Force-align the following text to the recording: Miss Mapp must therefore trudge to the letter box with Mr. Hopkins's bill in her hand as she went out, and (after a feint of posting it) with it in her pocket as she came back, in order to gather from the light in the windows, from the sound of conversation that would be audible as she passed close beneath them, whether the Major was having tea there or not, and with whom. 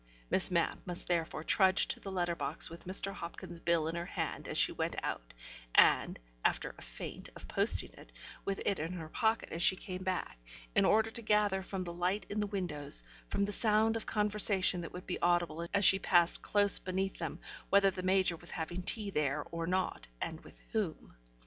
Miss 0.31 0.49
Mapp 0.49 0.79
must 0.87 1.07
therefore 1.07 1.43
trudge 1.43 1.87
to 1.89 1.99
the 1.99 2.11
letter 2.11 2.33
box 2.33 2.71
with 2.71 2.85
Mr. 2.87 3.13
Hopkins's 3.13 3.59
bill 3.59 3.87
in 3.87 3.93
her 3.93 4.07
hand 4.07 4.47
as 4.47 4.57
she 4.57 4.71
went 4.71 4.95
out, 5.03 5.31
and 5.75 6.17
(after 6.43 6.73
a 6.75 6.81
feint 6.81 7.29
of 7.35 7.47
posting 7.47 7.93
it) 7.93 8.11
with 8.43 8.59
it 8.65 8.79
in 8.79 8.93
her 8.93 9.09
pocket 9.09 9.49
as 9.51 9.61
she 9.61 9.75
came 9.75 10.03
back, 10.03 10.39
in 10.75 10.85
order 10.85 11.11
to 11.11 11.21
gather 11.21 11.61
from 11.61 11.83
the 11.83 11.93
light 11.93 12.25
in 12.31 12.39
the 12.39 12.47
windows, 12.47 13.03
from 13.27 13.45
the 13.45 13.51
sound 13.51 13.95
of 13.95 14.07
conversation 14.07 14.81
that 14.81 14.91
would 14.91 15.05
be 15.05 15.21
audible 15.21 15.67
as 15.71 15.85
she 15.85 15.99
passed 15.99 16.41
close 16.41 16.79
beneath 16.79 17.19
them, 17.19 17.39
whether 17.69 17.91
the 17.91 18.01
Major 18.01 18.35
was 18.37 18.49
having 18.49 18.81
tea 18.81 19.11
there 19.11 19.45
or 19.51 19.67
not, 19.67 20.07
and 20.19 20.43
with 20.43 20.59
whom. 20.71 21.15